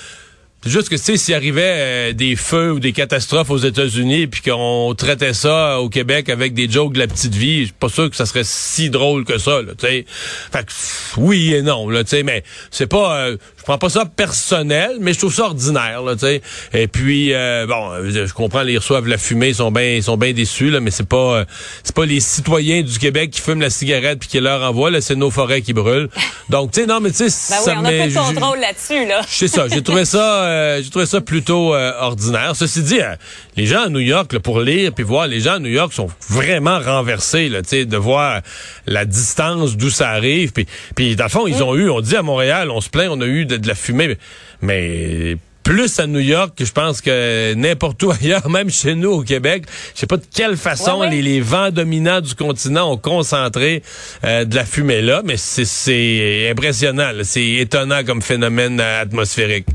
c'est 0.65 0.71
juste 0.71 0.89
que, 0.89 0.95
tu 0.95 1.03
sais, 1.03 1.17
s'il 1.17 1.35
arrivait 1.35 1.61
euh, 1.63 2.13
des 2.13 2.35
feux 2.35 2.71
ou 2.71 2.79
des 2.79 2.91
catastrophes 2.91 3.51
aux 3.51 3.59
États-Unis, 3.59 4.25
puis 4.25 4.41
qu'on 4.41 4.95
traitait 4.97 5.35
ça 5.35 5.79
au 5.79 5.89
Québec 5.89 6.27
avec 6.27 6.55
des 6.55 6.67
jokes 6.67 6.93
de 6.93 6.97
la 6.97 7.05
petite 7.05 7.35
vie, 7.35 7.59
je 7.59 7.65
suis 7.65 7.73
pas 7.73 7.87
sûr 7.87 8.09
que 8.09 8.15
ça 8.15 8.25
serait 8.25 8.41
si 8.43 8.89
drôle 8.89 9.25
que 9.25 9.37
ça, 9.37 9.59
tu 9.77 9.85
sais. 9.85 10.05
Fait 10.51 10.65
que, 10.65 10.71
oui 11.17 11.53
et 11.53 11.61
non, 11.61 11.87
là, 11.87 12.03
tu 12.03 12.09
sais, 12.09 12.23
mais 12.23 12.43
c'est 12.71 12.87
pas... 12.87 13.15
Euh, 13.15 13.37
je 13.57 13.63
prends 13.63 13.77
pas 13.77 13.89
ça 13.89 14.05
personnel, 14.05 14.97
mais 14.99 15.13
je 15.13 15.19
trouve 15.19 15.33
ça 15.33 15.45
ordinaire, 15.45 16.01
là, 16.01 16.13
tu 16.13 16.21
sais. 16.21 16.41
Et 16.73 16.87
puis, 16.87 17.33
euh, 17.33 17.67
bon, 17.67 17.91
je 18.03 18.33
comprends, 18.33 18.63
ils 18.63 18.77
reçoivent 18.77 19.07
la 19.07 19.19
fumée, 19.19 19.49
ils 19.49 19.55
sont 19.55 19.71
bien 19.71 19.95
ils 19.95 20.03
sont 20.03 20.17
bien 20.17 20.33
déçus, 20.33 20.71
là, 20.71 20.79
mais 20.79 20.91
c'est 20.91 21.07
pas 21.07 21.45
c'est 21.83 21.95
pas 21.95 22.05
les 22.05 22.19
citoyens 22.19 22.81
du 22.81 22.99
Québec 22.99 23.31
qui 23.31 23.41
fument 23.41 23.61
la 23.61 23.71
cigarette 23.71 24.19
puis 24.19 24.29
qui 24.29 24.39
leur 24.39 24.61
envoient, 24.61 24.91
là, 24.91 25.01
c'est 25.01 25.15
nos 25.15 25.31
forêts 25.31 25.61
qui 25.61 25.73
brûlent. 25.73 26.09
Donc, 26.49 26.71
tu 26.71 26.81
sais, 26.81 26.87
non, 26.87 26.99
mais 26.99 27.09
tu 27.09 27.17
sais, 27.17 27.23
ben 27.25 27.29
ça 27.31 27.71
oui, 27.71 27.77
on 27.77 27.85
a 27.85 27.91
pas 27.91 28.07
de 28.07 28.33
contrôle 28.33 28.59
là-dessus, 28.59 29.07
là. 29.07 29.21
C'est 29.27 29.47
ça, 29.47 29.67
j'ai 29.67 29.83
trouvé 29.83 30.05
ça... 30.05 30.51
Euh, 30.55 30.81
j'ai 30.81 30.89
trouvé 30.89 31.05
ça 31.05 31.21
plutôt 31.21 31.73
euh, 31.73 31.91
ordinaire. 31.99 32.55
Ceci 32.55 32.81
dit, 32.81 33.01
euh, 33.01 33.15
les 33.55 33.65
gens 33.65 33.83
à 33.83 33.89
New 33.89 33.99
York, 33.99 34.37
pour 34.39 34.61
lire 34.61 34.91
puis 34.93 35.03
voir, 35.03 35.27
les 35.27 35.41
gens 35.41 35.53
à 35.53 35.59
New 35.59 35.69
York 35.69 35.93
sont 35.93 36.09
vraiment 36.29 36.79
renversés, 36.79 37.49
là, 37.49 37.61
de 37.61 37.97
voir 37.97 38.41
la 38.87 39.05
distance 39.05 39.75
d'où 39.75 39.89
ça 39.89 40.09
arrive. 40.09 40.51
Puis, 40.53 40.65
puis 40.95 41.15
dans 41.15 41.25
le 41.25 41.29
fond, 41.29 41.47
ils 41.47 41.61
ont 41.63 41.75
eu, 41.75 41.89
on 41.89 42.01
dit 42.01 42.15
à 42.15 42.21
Montréal, 42.21 42.71
on 42.71 42.81
se 42.81 42.89
plaint, 42.89 43.09
on 43.11 43.21
a 43.21 43.25
eu 43.25 43.45
de, 43.45 43.67
la 43.67 43.75
fumée, 43.75 44.17
mais 44.61 45.37
plus 45.63 45.99
à 45.99 46.05
New 46.05 46.19
York 46.19 46.53
que 46.55 46.63
je 46.63 46.71
pense 46.71 47.01
que 47.01 47.53
n'importe 47.55 48.01
où 48.03 48.11
ailleurs, 48.21 48.49
même 48.49 48.69
chez 48.69 48.95
nous 48.95 49.11
au 49.11 49.21
Québec. 49.23 49.63
Je 49.95 50.01
sais 50.01 50.07
pas 50.07 50.17
de 50.17 50.25
quelle 50.33 50.57
façon 50.57 51.01
Les, 51.01 51.41
vents 51.41 51.71
dominants 51.71 52.21
du 52.21 52.35
continent 52.35 52.91
ont 52.91 52.97
concentré 52.97 53.81
de 54.23 54.55
la 54.55 54.65
fumée 54.65 55.01
là, 55.01 55.21
mais 55.25 55.37
c'est 55.37 56.49
impressionnant, 56.51 57.11
c'est 57.23 57.45
étonnant 57.45 58.03
comme 58.03 58.21
phénomène 58.21 58.79
atmosphérique. 58.79 59.67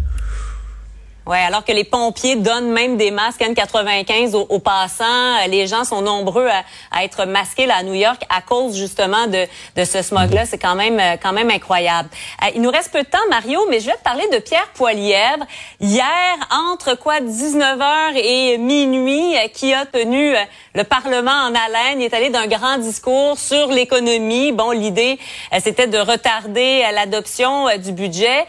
Oui, 1.31 1.37
alors 1.39 1.65
que 1.65 1.71
les 1.71 1.85
pompiers 1.85 2.35
donnent 2.35 2.73
même 2.73 2.97
des 2.97 3.13
masques 3.13 3.43
N95 3.43 4.35
aux, 4.35 4.59
passants. 4.59 5.05
Euh, 5.05 5.47
les 5.47 5.69
gens 5.69 5.85
sont 5.85 6.03
nombreux 6.03 6.49
à, 6.91 7.05
être 7.05 7.25
masqués 7.25 7.67
là, 7.67 7.77
à 7.77 7.83
New 7.85 7.95
York 7.95 8.21
à 8.29 8.43
cause 8.43 8.77
justement 8.77 9.29
de, 9.29 9.47
de 9.77 9.85
ce 9.85 10.03
smog-là. 10.03 10.45
C'est 10.45 10.59
quand 10.59 10.75
même 10.75 10.99
euh, 10.99 11.17
quand 11.23 11.33
même 11.33 11.49
incroyable. 11.49 12.09
Euh, 12.43 12.49
il 12.57 12.63
nous 12.63 12.71
reste 12.73 12.91
peu 12.91 13.05
de 13.05 13.09
temps, 13.09 13.19
Mario, 13.31 13.65
mais 13.71 13.79
je 13.79 13.87
vais 13.87 13.97
te 13.97 14.03
parler 14.03 14.25
de 14.33 14.39
Pierre 14.39 14.67
Poilièvre. 14.75 15.45
Hier, 15.79 16.05
entre 16.51 16.99
quoi 16.99 17.21
19h 17.21 18.17
et 18.17 18.59
minuit, 18.59 19.37
qui 19.55 19.73
a 19.73 19.87
tenu 19.87 20.35
le 20.75 20.83
Parlement 20.83 21.31
en 21.31 21.55
haleine. 21.55 22.01
Il 22.01 22.07
est 22.07 22.15
allé 22.15 22.31
d'un 22.31 22.49
grand 22.49 22.79
discours 22.79 23.39
sur 23.39 23.69
l'économie. 23.69 24.51
Bon, 24.51 24.73
l'idée, 24.73 25.21
c'était 25.61 25.87
de 25.87 25.99
retarder 25.99 26.83
l'adoption 26.93 27.67
du 27.79 27.93
budget. 27.93 28.47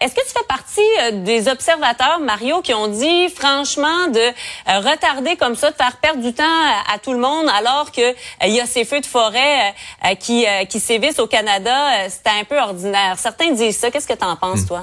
Est-ce 0.00 0.14
que 0.14 0.20
tu 0.20 0.32
fais 0.34 0.46
partie 0.46 1.22
des 1.24 1.48
observateurs 1.48 2.17
Mario, 2.20 2.60
qui 2.62 2.74
ont 2.74 2.88
dit 2.88 3.28
franchement 3.28 4.08
de 4.08 4.20
euh, 4.20 4.80
retarder 4.80 5.36
comme 5.36 5.54
ça, 5.54 5.70
de 5.70 5.76
faire 5.76 5.96
perdre 5.96 6.22
du 6.22 6.32
temps 6.32 6.44
à, 6.92 6.98
tout 6.98 7.12
le 7.12 7.18
monde, 7.18 7.46
alors 7.56 7.92
que 7.92 8.00
euh, 8.00 8.14
il 8.46 8.52
y 8.52 8.60
a 8.60 8.66
ces 8.66 8.84
feux 8.84 9.00
de 9.00 9.06
forêt 9.06 9.74
euh, 10.04 10.14
qui 10.14 10.46
qui 10.68 10.80
sévissent 10.80 11.18
au 11.18 11.26
Canada, 11.26 12.08
c'était 12.08 12.30
un 12.30 12.44
peu 12.44 12.58
ordinaire. 12.58 13.16
Certains 13.18 13.50
disent 13.50 13.78
ça. 13.78 13.90
Qu'est-ce 13.90 14.08
que 14.08 14.14
tu 14.14 14.24
en 14.24 14.36
penses, 14.36 14.62
hmm. 14.62 14.66
toi? 14.66 14.82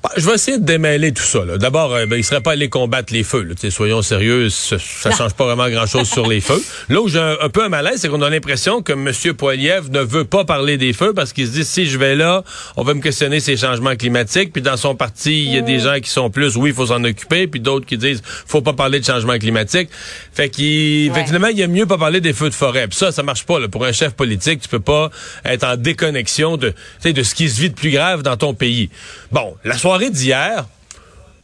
Bah, 0.00 0.10
je 0.16 0.24
vais 0.24 0.34
essayer 0.34 0.58
de 0.58 0.64
démêler 0.64 1.10
tout 1.10 1.24
ça. 1.24 1.40
D'abord, 1.58 1.92
euh, 1.92 2.06
ben, 2.06 2.14
il 2.14 2.22
serait 2.22 2.40
pas 2.40 2.52
allé 2.52 2.68
combattre 2.68 3.12
les 3.12 3.24
feux. 3.24 3.42
Là. 3.42 3.54
Soyons 3.68 4.00
sérieux, 4.00 4.48
ça, 4.48 4.76
ça 4.78 5.10
change 5.10 5.34
pas 5.34 5.44
vraiment 5.44 5.68
grand-chose 5.68 6.08
sur 6.08 6.28
les 6.28 6.40
feux. 6.48 6.62
Là 6.88 7.00
où 7.00 7.08
j'ai 7.08 7.18
un, 7.18 7.48
peu 7.48 7.64
un 7.64 7.68
malaise, 7.68 7.96
c'est 7.96 8.08
qu'on 8.08 8.22
a 8.22 8.30
l'impression 8.30 8.80
que 8.80 8.92
M. 8.92 9.34
Poiliev 9.34 9.90
ne 9.90 9.98
veut 9.98 10.22
pas 10.22 10.44
parler 10.44 10.76
des 10.76 10.92
feux 10.92 11.14
parce 11.14 11.32
qu'il 11.32 11.48
se 11.48 11.52
dit, 11.52 11.64
si 11.64 11.86
je 11.86 11.98
vais 11.98 12.14
là, 12.14 12.44
on 12.76 12.84
va 12.84 12.94
me 12.94 13.00
questionner 13.00 13.40
ces 13.40 13.56
changements 13.56 13.96
climatiques. 13.96 14.52
Puis 14.52 14.62
dans 14.62 14.76
son 14.76 14.94
parti, 14.94 15.42
il 15.42 15.52
y 15.52 15.58
a 15.58 15.62
des 15.62 15.78
mm. 15.78 15.80
gens 15.80 16.00
qui 16.00 16.10
sont 16.10 16.30
plus, 16.30 16.56
oui, 16.56 16.70
il 16.70 16.76
faut 16.76 16.86
s'en 16.86 17.02
occuper, 17.02 17.48
puis 17.48 17.58
d'autres 17.58 17.86
qui 17.86 17.98
disent, 17.98 18.22
faut 18.46 18.62
pas 18.62 18.74
parler 18.74 19.00
de 19.00 19.04
changement 19.04 19.36
climatique. 19.36 19.88
Fait 20.32 20.48
qu'il, 20.48 21.12
finalement, 21.12 21.48
il 21.48 21.58
y 21.58 21.64
a 21.64 21.66
mieux 21.66 21.86
pas 21.86 21.98
parler 21.98 22.20
des 22.20 22.32
feux 22.32 22.50
de 22.50 22.54
forêt. 22.54 22.86
Puis 22.86 22.98
ça, 22.98 23.10
ça 23.10 23.24
marche 23.24 23.44
pas. 23.44 23.58
Là. 23.58 23.66
Pour 23.66 23.84
un 23.84 23.92
chef 23.92 24.12
politique, 24.12 24.60
tu 24.60 24.68
peux 24.68 24.78
pas 24.78 25.10
être 25.44 25.64
en 25.64 25.76
déconnexion 25.76 26.56
de, 26.56 26.72
de 27.04 27.22
ce 27.24 27.34
qui 27.34 27.48
se 27.48 27.60
vit 27.60 27.70
de 27.70 27.74
plus 27.74 27.90
grave 27.90 28.22
dans 28.22 28.36
ton 28.36 28.54
pays. 28.54 28.90
Bon, 29.32 29.56
la 29.64 29.76
soirée 29.76 29.87
d'hier, 30.10 30.66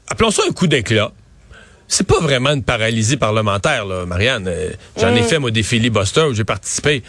appelons 0.08 0.30
ça 0.30 0.42
un 0.48 0.52
coup 0.52 0.66
d'éclat. 0.66 1.12
C'est 1.88 2.06
pas 2.06 2.20
vraiment 2.20 2.50
une 2.50 2.62
paralysie 2.62 3.16
parlementaire, 3.16 3.84
là, 3.84 4.06
Marianne. 4.06 4.46
Euh, 4.48 4.70
j'en 4.98 5.14
ai 5.14 5.20
mm. 5.20 5.24
fait, 5.24 5.38
moi, 5.38 5.50
des 5.50 5.62
filibusters 5.62 6.28
où 6.28 6.34
j'ai 6.34 6.44
participé. 6.44 7.02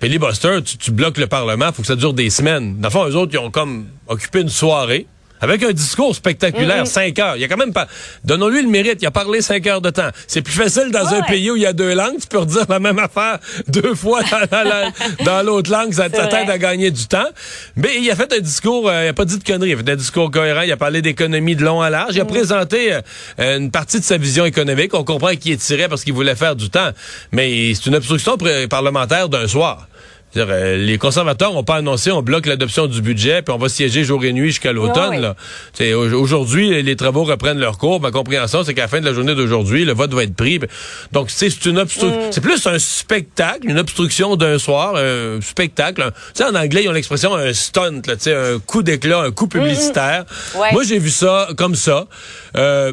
Filibuster, 0.00 0.58
tu, 0.64 0.76
tu 0.76 0.90
bloques 0.90 1.18
le 1.18 1.26
Parlement, 1.26 1.72
faut 1.72 1.82
que 1.82 1.88
ça 1.88 1.96
dure 1.96 2.12
des 2.12 2.28
semaines. 2.30 2.78
Dans 2.78 2.88
le 2.88 2.92
fond, 2.92 3.08
eux 3.08 3.16
autres, 3.16 3.32
ils 3.34 3.38
ont 3.38 3.50
comme 3.50 3.86
occupé 4.08 4.40
une 4.40 4.50
soirée 4.50 5.06
avec 5.40 5.62
un 5.62 5.72
discours 5.72 6.14
spectaculaire, 6.14 6.86
cinq 6.86 7.18
heures. 7.18 7.36
Il 7.36 7.42
y 7.42 7.44
a 7.44 7.48
quand 7.48 7.56
même 7.56 7.72
pas. 7.72 7.86
Donnons-lui 8.24 8.62
le 8.62 8.68
mérite. 8.68 8.98
Il 9.02 9.06
a 9.06 9.10
parlé 9.10 9.40
cinq 9.42 9.66
heures 9.66 9.80
de 9.80 9.90
temps. 9.90 10.10
C'est 10.26 10.42
plus 10.42 10.54
facile 10.54 10.90
dans 10.90 11.06
un 11.14 11.22
pays 11.22 11.50
où 11.50 11.56
il 11.56 11.62
y 11.62 11.66
a 11.66 11.72
deux 11.72 11.94
langues. 11.94 12.18
Tu 12.20 12.26
peux 12.26 12.38
redire 12.38 12.64
la 12.68 12.78
même 12.78 12.98
affaire 12.98 13.38
deux 13.68 13.94
fois 13.94 14.20
dans, 15.24 15.44
l'autre 15.44 15.70
langue. 15.70 15.92
Ça 15.92 16.08
t'aide 16.08 16.50
à 16.50 16.58
gagner 16.58 16.90
du 16.90 17.06
temps. 17.06 17.28
Mais 17.76 17.98
il 18.00 18.10
a 18.10 18.16
fait 18.16 18.32
un 18.32 18.40
discours. 18.40 18.88
Euh, 18.88 19.04
il 19.04 19.08
a 19.08 19.12
pas 19.12 19.24
dit 19.24 19.38
de 19.38 19.44
conneries. 19.44 19.70
Il 19.70 19.74
a 19.74 19.76
fait 19.78 19.90
un 19.90 19.96
discours 19.96 20.30
cohérent. 20.30 20.62
Il 20.62 20.72
a 20.72 20.76
parlé 20.76 21.02
d'économie 21.02 21.56
de 21.56 21.64
long 21.64 21.82
à 21.82 21.90
large. 21.90 22.14
Il 22.14 22.20
a 22.20 22.24
mm. 22.24 22.28
présenté 22.28 22.92
euh, 23.38 23.58
une 23.58 23.70
partie 23.70 24.00
de 24.00 24.04
sa 24.04 24.16
vision 24.16 24.44
économique. 24.44 24.94
On 24.94 25.04
comprend 25.04 25.34
qu'il 25.34 25.52
est 25.52 25.56
tiré 25.62 25.88
parce 25.88 26.04
qu'il 26.04 26.12
voulait 26.14 26.36
faire 26.36 26.56
du 26.56 26.70
temps. 26.70 26.90
Mais 27.32 27.74
c'est 27.74 27.86
une 27.86 27.96
obstruction 27.96 28.36
parlementaire 28.68 29.28
d'un 29.28 29.46
soir. 29.46 29.88
Euh, 30.36 30.76
les 30.76 30.98
conservateurs 30.98 31.52
n'ont 31.54 31.64
pas 31.64 31.76
annoncé 31.76 32.10
on 32.10 32.20
bloque 32.20 32.46
l'adoption 32.46 32.86
du 32.88 33.00
budget 33.00 33.40
puis 33.42 33.54
on 33.54 33.58
va 33.58 33.68
siéger 33.68 34.04
jour 34.04 34.22
et 34.24 34.32
nuit 34.32 34.48
jusqu'à 34.48 34.72
l'automne. 34.72 35.34
Aujourd'hui, 36.14 36.82
les 36.82 36.96
travaux 36.96 37.24
reprennent 37.24 37.58
leur 37.58 37.78
cours. 37.78 38.00
Ma 38.00 38.10
compréhension, 38.10 38.62
c'est 38.64 38.74
qu'à 38.74 38.82
la 38.82 38.88
fin 38.88 39.00
de 39.00 39.06
la 39.06 39.14
journée 39.14 39.34
d'aujourd'hui, 39.34 39.84
le 39.84 39.92
vote 39.92 40.12
va 40.12 40.24
être 40.24 40.34
pris. 40.34 40.60
Donc, 41.12 41.30
c'est 41.30 41.64
une 41.66 41.78
obstruction. 41.78 42.28
Mm. 42.28 42.32
C'est 42.32 42.40
plus 42.40 42.66
un 42.66 42.78
spectacle, 42.78 43.68
une 43.68 43.78
obstruction 43.78 44.36
d'un 44.36 44.58
soir, 44.58 44.96
un 44.96 45.40
spectacle. 45.40 46.10
Tu 46.34 46.42
sais, 46.42 46.44
en 46.44 46.54
anglais, 46.54 46.84
ils 46.84 46.88
ont 46.88 46.92
l'expression 46.92 47.34
un 47.34 47.52
stunt, 47.52 48.02
là, 48.06 48.14
un 48.26 48.58
coup 48.58 48.82
d'éclat, 48.82 49.22
un 49.22 49.30
coup 49.30 49.46
publicitaire. 49.46 50.24
Mm-hmm. 50.24 50.72
Moi, 50.72 50.82
j'ai 50.84 50.98
vu 50.98 51.10
ça 51.10 51.48
comme 51.56 51.74
ça. 51.74 52.06
Euh, 52.56 52.92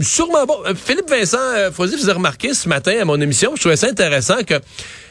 sûrement 0.00 0.44
bon. 0.46 0.56
Euh, 0.66 0.74
Philippe 0.74 1.08
Vincent 1.08 1.38
euh, 1.38 1.70
vous 1.70 1.86
faisait 1.86 2.12
remarquer 2.12 2.54
ce 2.54 2.68
matin 2.68 2.94
à 3.00 3.04
mon 3.04 3.20
émission, 3.20 3.52
je 3.54 3.60
trouvais 3.60 3.76
ça 3.76 3.88
intéressant 3.88 4.42
que 4.46 4.54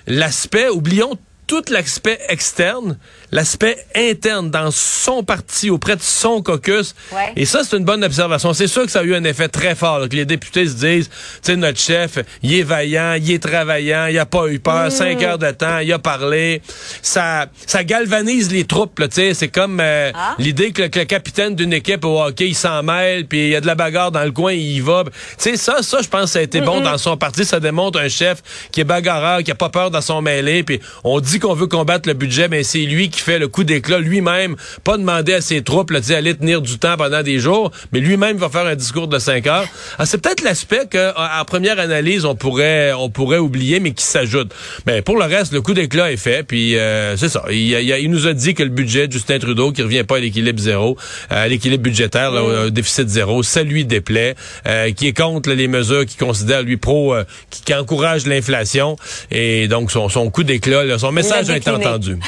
l'aspect, 0.08 0.70
oublions 0.70 1.18
tout 1.48 1.64
l'aspect 1.70 2.20
externe, 2.30 2.98
l'aspect 3.34 3.84
interne 3.96 4.52
dans 4.52 4.70
son 4.70 5.24
parti, 5.24 5.72
auprès 5.72 5.96
de 5.96 6.02
son 6.02 6.42
caucus. 6.42 6.94
Et 7.36 7.46
ça, 7.46 7.64
c'est 7.64 7.76
une 7.76 7.84
bonne 7.84 8.04
observation. 8.04 8.54
C'est 8.54 8.68
sûr 8.68 8.86
que 8.86 8.92
ça 8.92 9.00
a 9.00 9.04
eu 9.04 9.16
un 9.16 9.24
effet 9.24 9.48
très 9.48 9.74
fort, 9.74 10.08
que 10.08 10.16
les 10.16 10.26
députés 10.26 10.68
se 10.68 10.76
disent, 10.76 11.10
tu 11.10 11.16
sais, 11.42 11.56
notre 11.56 11.80
chef, 11.80 12.20
il 12.44 12.54
est 12.54 12.64
vaillant, 12.64 13.16
il 13.16 13.32
est 13.32 13.42
travaillant, 13.42 14.06
il 14.06 14.20
a 14.20 14.28
pas 14.28 14.48
eu 14.48 14.60
peur, 14.60 14.88
mm. 14.88 14.92
cinq 14.92 15.24
heures 15.24 15.40
de 15.40 15.50
temps, 15.50 15.80
il 15.80 15.92
a 15.92 15.98
parlé. 15.98 16.62
Ça, 17.02 17.48
ça 17.66 17.84
galvanise 17.84 18.52
les 18.52 18.66
troupes, 18.66 19.00
tu 19.00 19.08
sais. 19.12 19.34
C'est 19.34 19.48
comme 19.48 19.80
euh, 19.82 20.12
ah. 20.14 20.36
l'idée 20.38 20.72
que, 20.72 20.84
le 20.84 21.06
capitaine 21.06 21.56
d'une 21.56 21.74
équipe 21.74 22.06
au 22.06 22.22
hockey, 22.22 22.50
il 22.50 22.56
s'en 22.56 22.84
mêle, 22.84 23.26
puis 23.26 23.46
il 23.46 23.50
y 23.50 23.56
a 23.56 23.62
de 23.62 23.68
la 23.68 23.76
bagarre 23.76 24.12
dans 24.12 24.24
le 24.24 24.32
coin, 24.32 24.54
il 24.54 24.78
y 24.78 24.80
va. 24.80 25.04
Tu 25.06 25.12
sais, 25.38 25.58
ça, 25.58 25.82
ça, 25.82 26.04
je 26.04 26.08
pense, 26.08 26.34
ça 26.34 26.40
a 26.40 26.44
été 26.44 26.62
bon 26.62 26.82
dans 26.82 27.00
son 27.00 27.18
parti. 27.18 27.46
Ça 27.46 27.60
démontre 27.60 28.00
un 28.00 28.10
chef 28.10 28.44
qui 28.72 28.82
est 28.82 28.86
bagarreur, 28.86 29.42
qui 29.42 29.50
a 29.50 29.56
pas 29.56 29.70
peur 29.70 29.90
dans 29.90 30.02
son 30.02 30.22
mêlé, 30.22 30.62
puis 30.62 30.80
on 31.04 31.20
dit 31.20 31.40
qu'on 31.40 31.56
veut 31.56 31.68
combattre 31.68 32.08
le 32.08 32.14
budget, 32.14 32.48
mais 32.48 32.62
c'est 32.62 32.78
lui 32.80 33.10
qui 33.10 33.23
fait 33.24 33.40
le 33.40 33.48
coup 33.48 33.64
d'éclat 33.64 34.00
lui-même, 34.00 34.56
pas 34.84 34.98
demander 34.98 35.34
à 35.34 35.42
ses 35.42 35.64
troupes 35.64 35.92
d'aller 35.92 36.36
tenir 36.36 36.62
du 36.62 36.78
temps 36.78 36.98
pendant 36.98 37.24
des 37.24 37.40
jours, 37.40 37.72
mais 37.92 38.00
lui-même 38.00 38.38
va 38.38 38.50
faire 38.50 38.66
un 38.66 38.76
discours 38.76 39.08
de 39.08 39.18
cinq 39.20 39.48
heures. 39.48 39.68
Ah, 39.98 40.06
c'est 40.06 40.22
peut-être 40.22 40.44
l'aspect 40.44 40.88
que, 40.90 41.12
en 41.16 41.46
première 41.46 41.80
analyse, 41.80 42.26
on 42.26 42.36
pourrait, 42.36 42.94
on 42.94 43.10
pourrait 43.10 43.38
oublier, 43.38 43.80
mais 43.80 43.92
qui 43.92 44.04
s'ajoute. 44.04 44.54
Mais 44.86 45.02
pour 45.02 45.18
le 45.18 45.26
reste, 45.26 45.54
le 45.54 45.62
coup 45.62 45.74
d'éclat 45.74 46.12
est 46.12 46.18
fait, 46.18 46.44
puis 46.44 46.78
euh, 46.78 47.18
c'est 47.18 47.30
ça. 47.30 47.46
Il, 47.50 47.72
il, 47.72 48.12
nous 48.12 48.28
a 48.28 48.34
dit 48.34 48.54
que 48.54 48.64
le 48.64 48.70
budget 48.70 49.08
de 49.08 49.14
Justin 49.14 49.40
Trudeau, 49.40 49.72
qui 49.72 49.82
revient 49.82 50.04
pas 50.04 50.18
à 50.18 50.20
l'équilibre 50.20 50.60
zéro, 50.60 50.98
euh, 51.32 51.46
à 51.46 51.48
l'équilibre 51.48 51.84
budgétaire, 51.84 52.34
au 52.34 52.70
déficit 52.70 53.08
zéro, 53.08 53.44
ça 53.44 53.64
lui 53.64 53.86
déplaît, 53.86 54.36
euh, 54.68 54.92
qui 54.92 55.08
est 55.08 55.18
contre 55.18 55.52
les 55.52 55.68
mesures 55.68 56.06
qu'il 56.06 56.20
considère 56.20 56.64
lui 56.64 56.78
pro, 56.78 57.16
qui, 57.50 57.62
qui 57.62 57.74
encourage 57.74 58.26
l'inflation, 58.26 58.98
et 59.32 59.68
donc 59.68 59.92
son, 59.92 60.10
son 60.10 60.30
coup 60.30 60.44
d'éclat, 60.44 60.98
son 60.98 61.12
message 61.12 61.50
a 61.50 61.58
été 61.58 61.70
entendu. 61.70 62.18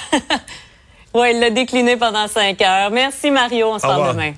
oui, 1.16 1.32
il 1.34 1.40
l'a 1.40 1.50
décliné 1.50 1.96
pendant 1.98 2.28
cinq 2.28 2.62
heures. 2.62 2.92
Merci 2.92 3.32
Mario, 3.32 3.70
on 3.70 3.80
se 3.80 3.88
parle 3.88 4.12
demain. 4.12 4.34